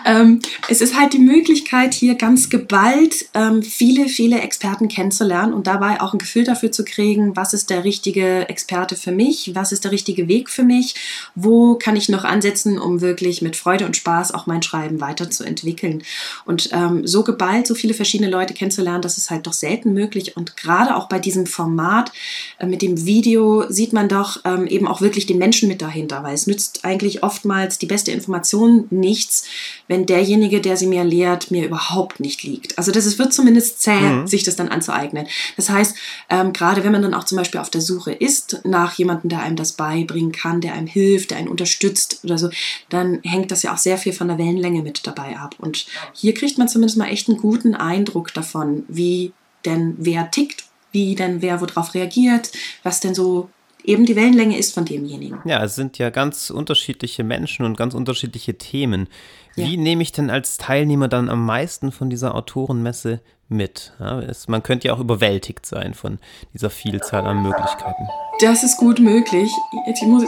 Ähm, 0.05 0.41
es 0.69 0.83
ist 0.83 0.99
halt 0.99 1.15
die 1.15 1.19
Möglichkeit, 1.19 1.95
hier 1.95 2.17
ganz 2.17 2.51
geballt 2.51 3.27
ähm, 3.35 3.63
viele, 3.63 4.09
viele 4.09 4.41
Experten 4.41 4.89
kennenzulernen 4.89 5.55
und 5.55 5.67
dabei 5.67 6.01
auch 6.01 6.13
ein 6.13 6.19
Gefühl 6.19 6.45
dafür 6.45 6.71
zu 6.71 6.85
kriegen, 6.85 7.35
was 7.35 7.55
ist 7.55 7.71
der 7.71 7.85
richtige 7.85 8.49
Experte 8.49 8.95
für 8.95 9.13
mich, 9.13 9.53
was 9.55 9.73
ist 9.73 9.85
der 9.85 9.93
richtige 9.93 10.29
Weg 10.29 10.51
für 10.51 10.65
mich, 10.65 10.95
wo 11.35 11.77
kann 11.77 11.97
ich 11.97 12.09
noch 12.09 12.25
ansetzen, 12.25 12.79
um 12.79 13.01
wirklich 13.01 13.41
mit 13.41 13.57
Freude 13.57 13.87
und 13.87 13.97
Spaß 13.97 14.35
auch 14.35 14.47
mein 14.47 14.63
Schreiben 14.63 15.01
weiterzuentwickeln. 15.01 16.03
Und 16.45 16.71
ähm, 16.73 17.07
so 17.07 17.25
geballt, 17.25 17.67
so 17.67 17.75
viele 17.75 17.95
verschiedene 17.95 18.31
Leute 18.31 18.53
kennenzulernen, 18.53 19.03
das 19.03 19.17
ist 19.17 19.31
halt 19.31 19.47
doch 19.47 19.55
selten 19.55 19.95
möglich. 19.95 20.37
Und 20.37 20.59
gerade 20.59 20.97
auch 20.97 21.09
bei 21.09 21.19
diesem 21.19 21.47
Format 21.47 22.13
äh, 22.59 22.67
mit 22.67 22.83
dem 22.83 23.07
Video 23.07 23.65
sieht 23.71 23.95
man 23.95 24.10
doch 24.11 24.41
ähm, 24.45 24.67
eben 24.67 24.87
auch 24.87 25.01
wirklich 25.01 25.27
den 25.27 25.39
Menschen 25.39 25.69
mit 25.69 25.83
dahinter, 25.83 26.23
weil 26.23 26.35
es 26.35 26.47
nützt 26.47 26.85
eigentlich 26.85 27.23
oftmals 27.23 27.79
die 27.79 27.87
beste 27.87 28.11
Information 28.11 28.87
nichts, 28.91 29.45
wenn 29.89 30.07
derjenige, 30.07 30.61
der 30.61 30.77
sie 30.77 30.87
mir 30.87 31.05
lehrt, 31.05 31.51
mir 31.51 31.65
überhaupt 31.65 32.21
nicht 32.21 32.43
liegt. 32.43 32.79
Also 32.79 32.93
das 32.93 33.07
ist, 33.07 33.19
wird 33.19 33.33
zumindest 33.33 33.83
zäh, 33.83 34.01
mhm. 34.01 34.27
sich 34.27 34.43
das 34.43 34.57
dann 34.57 34.69
anzueignen. 34.69 35.27
Das 35.57 35.71
heißt, 35.71 35.97
ähm, 36.29 36.53
gerade 36.53 36.85
wenn 36.85 36.93
man 36.93 37.03
dann 37.03 37.15
auch 37.15 37.25
zum 37.25 37.39
Beispiel 37.39 37.61
auf 37.61 37.71
der 37.71 37.81
Suche 37.81 38.13
ist 38.13 38.61
nach 38.65 38.95
jemandem, 38.95 39.31
der 39.31 39.41
einem 39.41 39.57
das 39.57 39.73
beibringen 39.73 40.33
kann, 40.33 40.61
der 40.61 40.75
einem 40.75 40.87
hilft, 40.87 41.31
der 41.31 41.39
einen 41.39 41.49
unterstützt 41.49 42.21
oder 42.25 42.39
so, 42.39 42.51
dann 42.89 43.21
hängt 43.23 43.51
das 43.51 43.63
ja 43.63 43.73
auch 43.73 43.79
sehr 43.79 43.99
viel 43.99 44.13
von 44.13 44.29
der 44.29 44.39
Wellenlänge 44.39 44.83
mit 44.83 45.07
dabei 45.07 45.37
ab. 45.37 45.55
Und 45.59 45.87
hier 46.13 46.35
kriegt 46.35 46.59
man 46.59 46.69
zumindest 46.69 46.99
mal 46.99 47.07
echt 47.07 47.29
einen 47.29 47.39
guten 47.39 47.75
Eindruck 47.75 48.35
davon, 48.35 48.85
wie 48.89 49.33
denn 49.65 49.95
wer 49.99 50.31
tickt, 50.31 50.65
wie 50.93 51.15
denn 51.15 51.43
wer 51.43 51.61
worauf 51.61 51.95
reagiert, 51.95 52.51
was 52.83 53.01
denn 53.01 53.15
so 53.15 53.49
eben 53.85 54.07
die 54.07 54.17
Wellenlänge 54.17 54.59
ist 54.59 54.75
von 54.75 54.85
demjenigen. 54.85 55.41
Ja, 55.45 55.63
es 55.65 55.75
sind 55.75 55.99
ja 55.99 56.11
ganz 56.11 56.51
unterschiedliche 56.51 57.25
Menschen 57.25 57.65
und 57.65 57.77
ganz 57.77 57.95
unterschiedliche 57.95 58.59
Themen. 58.59 59.09
Wie 59.57 59.75
ja. 59.75 59.81
nehme 59.81 60.03
ich 60.03 60.13
denn 60.13 60.31
als 60.31 60.57
Teilnehmer 60.57 61.09
dann 61.09 61.29
am 61.29 61.45
meisten 61.45 61.93
von 61.93 62.09
dieser 62.11 62.35
Autorenmesse 62.35 63.21
mit? 63.49 63.93
Ja, 63.99 64.21
es, 64.21 64.49
man 64.49 64.63
könnte 64.63 64.89
ja 64.89 64.95
auch 64.95 65.01
überwältigt 65.01 65.67
sein 65.67 65.95
von 65.95 66.19
dieser 66.55 66.71
Vielzahl 66.71 67.27
an 67.27 67.43
Möglichkeiten. 67.43 68.09
Das 68.41 68.63
ist 68.63 68.77
gut 68.79 69.01
möglich. 69.01 69.51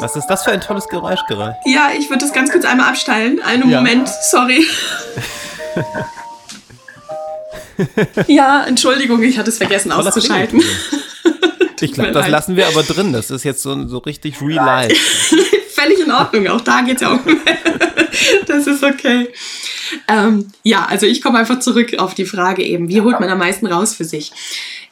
Was 0.00 0.16
ist 0.16 0.26
das 0.26 0.44
für 0.44 0.52
ein 0.52 0.61
tolles 0.61 0.88
Geräusch 0.88 1.25
gerade? 1.28 1.56
Ja, 1.64 1.90
ich 1.97 2.11
würde 2.11 2.25
das 2.25 2.32
ganz 2.32 2.50
kurz 2.50 2.64
einmal 2.64 2.88
abstellen. 2.88 3.40
Einen 3.42 3.71
ja. 3.71 3.78
Moment, 3.78 4.09
sorry. 4.09 4.66
ja, 8.26 8.64
Entschuldigung, 8.66 9.23
ich 9.23 9.38
hatte 9.38 9.50
es 9.50 9.59
vergessen 9.59 9.92
auszuschalten. 9.92 10.62
Ich 11.82 11.92
glaube, 11.92 12.12
das 12.12 12.28
lassen 12.28 12.56
wir 12.56 12.66
aber 12.68 12.82
drin. 12.82 13.12
Das 13.12 13.30
ist 13.30 13.44
jetzt 13.44 13.62
so, 13.62 13.86
so 13.88 13.98
richtig 13.98 14.40
real 14.40 14.64
life. 14.64 14.96
Völlig 15.74 16.00
in 16.00 16.12
Ordnung. 16.12 16.46
Auch 16.48 16.60
da 16.60 16.82
geht 16.82 16.96
es 16.96 17.02
ja 17.02 17.12
um. 17.12 17.20
das 18.46 18.66
ist 18.66 18.82
okay. 18.82 19.28
Ähm, 20.08 20.48
ja, 20.62 20.86
also 20.86 21.06
ich 21.06 21.22
komme 21.22 21.38
einfach 21.38 21.60
zurück 21.60 21.98
auf 21.98 22.14
die 22.14 22.24
Frage 22.24 22.62
eben, 22.62 22.88
wie 22.88 23.00
holt 23.00 23.20
man 23.20 23.28
am 23.28 23.38
meisten 23.38 23.66
raus 23.66 23.94
für 23.94 24.04
sich? 24.04 24.32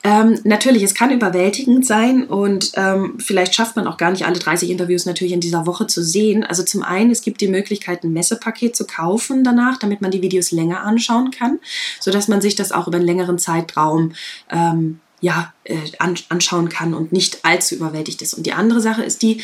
Ähm, 0.02 0.38
natürlich, 0.44 0.82
es 0.82 0.94
kann 0.94 1.11
überwältigend 1.11 1.87
sein 1.87 2.25
und 2.25 2.73
ähm, 2.76 3.18
vielleicht 3.18 3.54
schafft 3.54 3.76
man 3.76 3.87
auch 3.87 3.99
gar 3.99 4.11
nicht 4.11 4.25
alle 4.25 4.38
30 4.38 4.70
Interviews 4.70 5.04
natürlich 5.04 5.35
in 5.35 5.40
dieser 5.40 5.66
Woche 5.66 5.87
zu 5.87 6.02
sehen. 6.02 6.42
Also 6.42 6.62
zum 6.62 6.82
einen, 6.82 7.11
es 7.11 7.20
gibt 7.20 7.42
die 7.42 7.49
Möglichkeit, 7.49 8.02
ein 8.02 8.12
Messepaket 8.12 8.75
zu 8.75 8.87
kaufen 8.87 9.44
danach, 9.44 9.78
damit 9.78 10.00
man 10.00 10.11
die 10.11 10.23
Videos 10.23 10.52
länger 10.52 10.82
anschauen 10.82 11.30
kann, 11.30 11.59
sodass 12.00 12.28
man 12.28 12.40
sich 12.40 12.54
das 12.54 12.73
auch 12.73 12.88
über 12.88 12.97
einen 12.97 13.06
längeren 13.06 13.38
Zeitraum 13.38 14.12
ähm, 14.50 15.00
ja, 15.21 15.53
äh, 15.65 15.77
anschauen 15.99 16.69
kann 16.69 16.95
und 16.95 17.12
nicht 17.12 17.45
allzu 17.45 17.75
überwältigt 17.75 18.23
ist. 18.23 18.35
Und 18.35 18.47
die 18.47 18.53
andere 18.53 18.81
Sache 18.81 19.03
ist 19.03 19.23
die, 19.23 19.43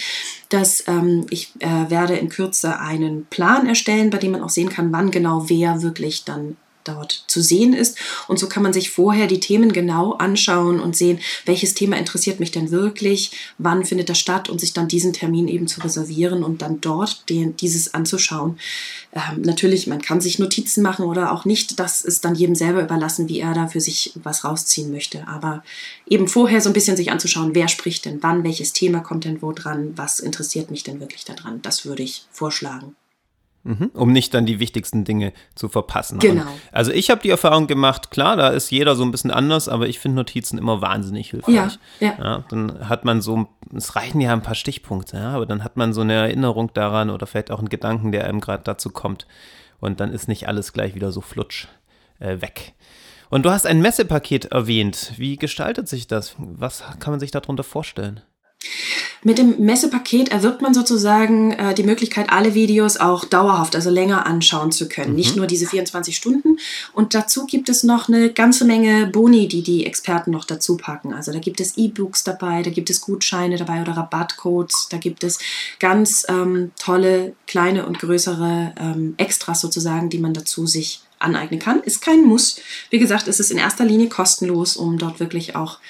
dass 0.49 0.85
ähm, 0.89 1.27
ich 1.31 1.53
äh, 1.59 1.91
werde 1.91 2.17
in 2.17 2.29
Kürze 2.29 2.79
einen 2.81 3.27
Plan 3.27 3.67
erstellen, 3.67 4.11
bei 4.11 4.19
dem 4.19 4.33
man 4.33 4.43
auch 4.43 4.51
sehen 4.51 4.71
kann, 4.71 4.93
wann 4.93 5.11
genau 5.11 5.49
wer 5.49 5.83
wirklich 5.83 6.25
dann 6.25 6.57
dort 6.89 7.25
zu 7.27 7.41
sehen 7.43 7.73
ist. 7.73 7.99
Und 8.29 8.39
so 8.39 8.49
kann 8.49 8.63
man 8.63 8.73
sich 8.73 8.91
vorher 8.91 9.27
die 9.27 9.41
Themen 9.41 9.73
genau 9.73 10.13
anschauen 10.13 10.81
und 10.81 10.97
sehen, 10.97 11.21
welches 11.45 11.75
Thema 11.75 11.97
interessiert 11.97 12.41
mich 12.41 12.51
denn 12.51 12.71
wirklich, 12.71 13.33
wann 13.59 13.85
findet 13.85 14.09
das 14.09 14.19
statt 14.19 14.49
und 14.49 14.61
sich 14.61 14.73
dann 14.73 14.89
diesen 14.89 15.13
Termin 15.13 15.49
eben 15.49 15.67
zu 15.67 15.81
reservieren 15.81 16.43
und 16.43 16.63
dann 16.63 16.81
dort 16.81 17.29
den, 17.29 17.57
dieses 17.57 17.95
anzuschauen. 17.95 18.59
Ähm, 19.13 19.43
natürlich, 19.43 19.87
man 19.87 20.03
kann 20.03 20.21
sich 20.21 20.39
Notizen 20.39 20.83
machen 20.83 21.05
oder 21.05 21.33
auch 21.33 21.45
nicht. 21.45 21.79
Das 21.79 22.03
ist 22.03 22.25
dann 22.25 22.35
jedem 22.35 22.55
selber 22.55 22.83
überlassen, 22.83 23.29
wie 23.29 23.41
er 23.41 23.55
da 23.55 23.69
für 23.69 23.81
sich 23.81 24.13
was 24.23 24.45
rausziehen 24.45 24.91
möchte. 24.93 25.27
Aber 25.29 25.63
eben 26.07 26.29
vorher 26.29 26.61
so 26.61 26.71
ein 26.71 26.75
bisschen 26.75 26.97
sich 26.97 27.11
anzuschauen, 27.11 27.55
wer 27.55 27.69
spricht 27.69 28.05
denn 28.05 28.23
wann, 28.23 28.45
welches 28.45 28.73
Thema 28.73 29.01
kommt 29.01 29.25
denn 29.25 29.43
wo 29.43 29.53
dran, 29.53 29.93
was 29.97 30.21
interessiert 30.21 30.71
mich 30.71 30.83
denn 30.83 31.01
wirklich 31.01 31.25
daran. 31.25 31.63
Das 31.63 31.85
würde 31.85 32.03
ich 32.03 32.27
vorschlagen. 32.31 32.97
Mhm, 33.67 33.91
um 33.95 34.13
nicht 34.13 34.33
dann 34.33 34.47
die 34.47 34.61
wichtigsten 34.61 35.03
Dinge 35.03 35.33
zu 35.57 35.69
verpassen. 35.69 36.21
Genau. 36.21 36.43
Und 36.43 36.49
also 36.71 36.93
ich 36.93 37.11
habe 37.11 37.21
die 37.21 37.31
Erfahrung 37.31 37.67
gemacht, 37.67 38.13
klar, 38.13 38.37
da 38.37 38.51
ist 38.51 38.71
jeder 38.71 38.95
so 38.95 39.03
ein 39.03 39.11
bisschen 39.11 39.33
anders, 39.33 39.69
aber 39.69 39.89
ich 39.89 39.99
finde 39.99 40.19
Notizen 40.19 40.57
immer 40.57 40.83
wahnsinnig 40.83 41.31
hilfreich. 41.31 41.55
Ja, 41.55 41.71
ja. 41.99 42.15
ja, 42.17 42.45
Dann 42.49 42.89
hat 42.89 43.05
man 43.05 43.21
so, 43.21 43.49
es 43.75 43.97
reichen 43.97 44.21
ja 44.21 44.33
ein 44.33 44.43
paar 44.43 44.55
Stichpunkte, 44.55 45.17
ja, 45.17 45.31
aber 45.31 45.47
dann 45.47 45.65
hat 45.65 45.77
man 45.77 45.93
so 45.93 46.03
eine 46.03 46.13
Erinnerung 46.13 46.71
daran 46.75 47.11
oder 47.11 47.27
vielleicht 47.27 47.51
auch 47.51 47.59
einen 47.59 47.69
Gedanken, 47.69 48.13
der 48.13 48.27
einem 48.29 48.41
gerade 48.41 48.63
dazu 48.63 48.91
kommt. 48.91 49.27
Und 49.81 49.99
dann 49.99 50.13
ist 50.13 50.29
nicht 50.29 50.47
alles 50.47 50.73
gleich 50.73 50.95
wieder 50.95 51.11
so 51.11 51.21
flutsch 51.21 51.67
äh, 52.21 52.41
weg. 52.41 52.75
Und 53.31 53.45
du 53.45 53.51
hast 53.51 53.67
ein 53.67 53.81
Messepaket 53.81 54.47
erwähnt. 54.47 55.15
Wie 55.17 55.37
gestaltet 55.37 55.89
sich 55.89 56.07
das? 56.07 56.37
Was 56.39 56.85
kann 57.01 57.13
man 57.13 57.19
sich 57.19 57.33
darunter 57.33 57.65
vorstellen? 57.65 58.21
Mit 59.27 59.39
dem 59.39 59.59
Messepaket 59.59 60.29
erwirbt 60.29 60.63
man 60.63 60.73
sozusagen 60.73 61.51
äh, 61.51 61.75
die 61.75 61.83
Möglichkeit, 61.83 62.31
alle 62.31 62.55
Videos 62.55 62.97
auch 62.97 63.25
dauerhaft, 63.25 63.75
also 63.75 63.91
länger 63.91 64.25
anschauen 64.25 64.71
zu 64.71 64.89
können. 64.89 65.11
Mhm. 65.11 65.17
Nicht 65.17 65.35
nur 65.35 65.49
diese 65.49 65.67
24 65.67 66.17
Stunden. 66.17 66.59
Und 66.93 67.13
dazu 67.13 67.45
gibt 67.45 67.69
es 67.69 67.83
noch 67.83 68.07
eine 68.07 68.33
ganze 68.33 68.65
Menge 68.65 69.09
Boni, 69.09 69.49
die 69.49 69.63
die 69.63 69.85
Experten 69.85 70.31
noch 70.31 70.45
dazu 70.45 70.77
packen. 70.77 71.13
Also 71.13 71.33
da 71.33 71.41
gibt 71.41 71.59
es 71.59 71.77
E-Books 71.77 72.23
dabei, 72.23 72.63
da 72.63 72.71
gibt 72.71 72.89
es 72.89 73.01
Gutscheine 73.01 73.57
dabei 73.57 73.83
oder 73.83 73.97
Rabattcodes, 73.97 74.87
da 74.93 74.99
gibt 74.99 75.25
es 75.25 75.41
ganz 75.81 76.25
ähm, 76.29 76.71
tolle 76.79 77.35
kleine 77.49 77.85
und 77.85 77.99
größere 77.99 78.75
ähm, 78.79 79.15
Extras 79.17 79.61
sozusagen, 79.61 80.09
die 80.09 80.19
man 80.19 80.35
dazu 80.35 80.69
sich 80.69 81.01
aneignen 81.19 81.59
kann. 81.59 81.83
Ist 81.83 82.01
kein 82.01 82.23
Muss. 82.23 82.61
Wie 82.91 83.01
gesagt, 83.01 83.27
es 83.27 83.41
ist 83.41 83.51
in 83.51 83.59
erster 83.59 83.85
Linie 83.85 84.09
kostenlos, 84.09 84.77
um 84.77 84.99
dort 84.99 85.19
wirklich 85.19 85.57
auch 85.57 85.81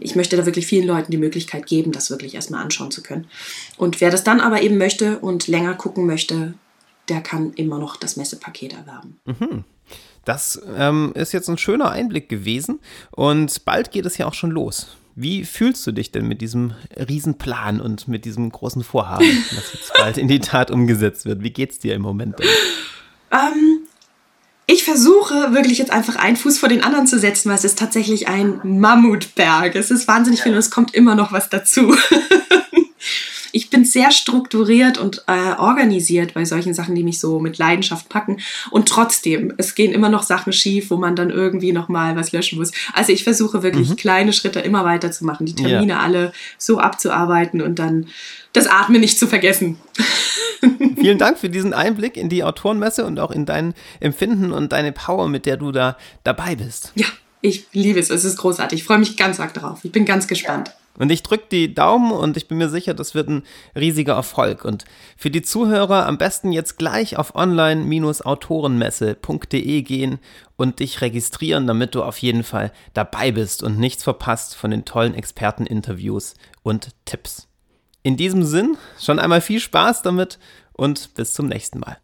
ich 0.00 0.16
möchte 0.16 0.36
da 0.36 0.46
wirklich 0.46 0.66
vielen 0.66 0.86
Leuten 0.86 1.10
die 1.10 1.18
Möglichkeit 1.18 1.66
geben, 1.66 1.92
das 1.92 2.10
wirklich 2.10 2.34
erstmal 2.34 2.62
anschauen 2.62 2.90
zu 2.90 3.02
können. 3.02 3.26
Und 3.76 4.00
wer 4.00 4.10
das 4.10 4.24
dann 4.24 4.40
aber 4.40 4.62
eben 4.62 4.78
möchte 4.78 5.18
und 5.18 5.48
länger 5.48 5.74
gucken 5.74 6.06
möchte, 6.06 6.54
der 7.08 7.20
kann 7.20 7.52
immer 7.54 7.78
noch 7.78 7.96
das 7.96 8.16
Messepaket 8.16 8.72
erwerben. 8.72 9.20
Mhm. 9.26 9.64
Das 10.24 10.60
ähm, 10.76 11.12
ist 11.14 11.32
jetzt 11.32 11.48
ein 11.48 11.58
schöner 11.58 11.90
Einblick 11.90 12.28
gewesen 12.28 12.80
und 13.10 13.64
bald 13.64 13.90
geht 13.90 14.06
es 14.06 14.18
ja 14.18 14.26
auch 14.26 14.34
schon 14.34 14.50
los. 14.50 14.96
Wie 15.14 15.44
fühlst 15.44 15.86
du 15.86 15.92
dich 15.92 16.12
denn 16.12 16.26
mit 16.28 16.40
diesem 16.40 16.72
Riesenplan 16.96 17.80
und 17.80 18.08
mit 18.08 18.24
diesem 18.24 18.50
großen 18.50 18.84
Vorhaben, 18.84 19.26
das 19.54 19.72
jetzt 19.74 19.92
bald 19.94 20.18
in 20.18 20.28
die 20.28 20.40
Tat 20.40 20.70
umgesetzt 20.70 21.26
wird? 21.26 21.42
Wie 21.42 21.50
geht 21.50 21.72
es 21.72 21.78
dir 21.78 21.94
im 21.94 22.02
Moment 22.02 22.38
denn? 22.38 22.46
Ähm, 23.32 23.59
versuche 24.90 25.52
wirklich 25.52 25.78
jetzt 25.78 25.92
einfach 25.92 26.16
einen 26.16 26.36
Fuß 26.36 26.58
vor 26.58 26.68
den 26.68 26.82
anderen 26.82 27.06
zu 27.06 27.16
setzen, 27.20 27.48
weil 27.48 27.56
es 27.56 27.64
ist 27.64 27.78
tatsächlich 27.78 28.26
ein 28.26 28.60
Mammutberg. 28.64 29.76
Es 29.76 29.92
ist 29.92 30.08
wahnsinnig 30.08 30.42
viel 30.42 30.50
und 30.50 30.58
es 30.58 30.72
kommt 30.72 30.94
immer 30.94 31.14
noch 31.14 31.30
was 31.30 31.48
dazu. 31.48 31.96
ich 33.70 33.76
bin 33.76 33.84
sehr 33.84 34.10
strukturiert 34.10 34.98
und 34.98 35.22
äh, 35.28 35.52
organisiert 35.56 36.34
bei 36.34 36.44
solchen 36.44 36.74
Sachen, 36.74 36.96
die 36.96 37.04
mich 37.04 37.20
so 37.20 37.38
mit 37.38 37.56
Leidenschaft 37.56 38.08
packen. 38.08 38.38
Und 38.72 38.88
trotzdem, 38.88 39.54
es 39.58 39.76
gehen 39.76 39.92
immer 39.92 40.08
noch 40.08 40.24
Sachen 40.24 40.52
schief, 40.52 40.90
wo 40.90 40.96
man 40.96 41.14
dann 41.14 41.30
irgendwie 41.30 41.70
nochmal 41.70 42.16
was 42.16 42.32
löschen 42.32 42.58
muss. 42.58 42.72
Also 42.94 43.12
ich 43.12 43.22
versuche 43.22 43.62
wirklich 43.62 43.90
mhm. 43.90 43.94
kleine 43.94 44.32
Schritte 44.32 44.58
immer 44.58 44.84
weiter 44.84 45.12
zu 45.12 45.24
machen, 45.24 45.46
die 45.46 45.54
Termine 45.54 45.92
ja. 45.92 46.00
alle 46.00 46.32
so 46.58 46.80
abzuarbeiten 46.80 47.62
und 47.62 47.78
dann 47.78 48.08
das 48.54 48.66
Atmen 48.66 49.00
nicht 49.00 49.20
zu 49.20 49.28
vergessen. 49.28 49.78
Vielen 50.96 51.18
Dank 51.18 51.38
für 51.38 51.48
diesen 51.48 51.72
Einblick 51.72 52.16
in 52.16 52.28
die 52.28 52.42
Autorenmesse 52.42 53.06
und 53.06 53.20
auch 53.20 53.30
in 53.30 53.46
dein 53.46 53.74
Empfinden 54.00 54.50
und 54.50 54.72
deine 54.72 54.90
Power, 54.90 55.28
mit 55.28 55.46
der 55.46 55.58
du 55.58 55.70
da 55.70 55.96
dabei 56.24 56.56
bist. 56.56 56.90
Ja, 56.96 57.06
ich 57.40 57.66
liebe 57.72 58.00
es. 58.00 58.10
Es 58.10 58.24
ist 58.24 58.36
großartig. 58.36 58.80
Ich 58.80 58.84
freue 58.84 58.98
mich 58.98 59.16
ganz 59.16 59.38
arg 59.38 59.54
darauf. 59.54 59.84
Ich 59.84 59.92
bin 59.92 60.04
ganz 60.04 60.26
gespannt. 60.26 60.72
Und 60.98 61.10
ich 61.10 61.22
drücke 61.22 61.46
die 61.50 61.72
Daumen 61.72 62.12
und 62.12 62.36
ich 62.36 62.48
bin 62.48 62.58
mir 62.58 62.68
sicher, 62.68 62.92
das 62.94 63.14
wird 63.14 63.28
ein 63.28 63.44
riesiger 63.74 64.12
Erfolg. 64.14 64.64
Und 64.64 64.84
für 65.16 65.30
die 65.30 65.42
Zuhörer 65.42 66.06
am 66.06 66.18
besten 66.18 66.52
jetzt 66.52 66.78
gleich 66.78 67.16
auf 67.16 67.34
online-autorenmesse.de 67.34 69.82
gehen 69.82 70.18
und 70.56 70.80
dich 70.80 71.00
registrieren, 71.00 71.66
damit 71.66 71.94
du 71.94 72.02
auf 72.02 72.18
jeden 72.18 72.42
Fall 72.42 72.72
dabei 72.92 73.32
bist 73.32 73.62
und 73.62 73.78
nichts 73.78 74.04
verpasst 74.04 74.56
von 74.56 74.70
den 74.70 74.84
tollen 74.84 75.14
Experteninterviews 75.14 76.34
und 76.62 76.90
Tipps. 77.06 77.48
In 78.02 78.16
diesem 78.16 78.44
Sinn, 78.44 78.76
schon 78.98 79.18
einmal 79.18 79.40
viel 79.40 79.60
Spaß 79.60 80.02
damit 80.02 80.38
und 80.72 81.14
bis 81.14 81.32
zum 81.32 81.46
nächsten 81.46 81.78
Mal. 81.78 81.98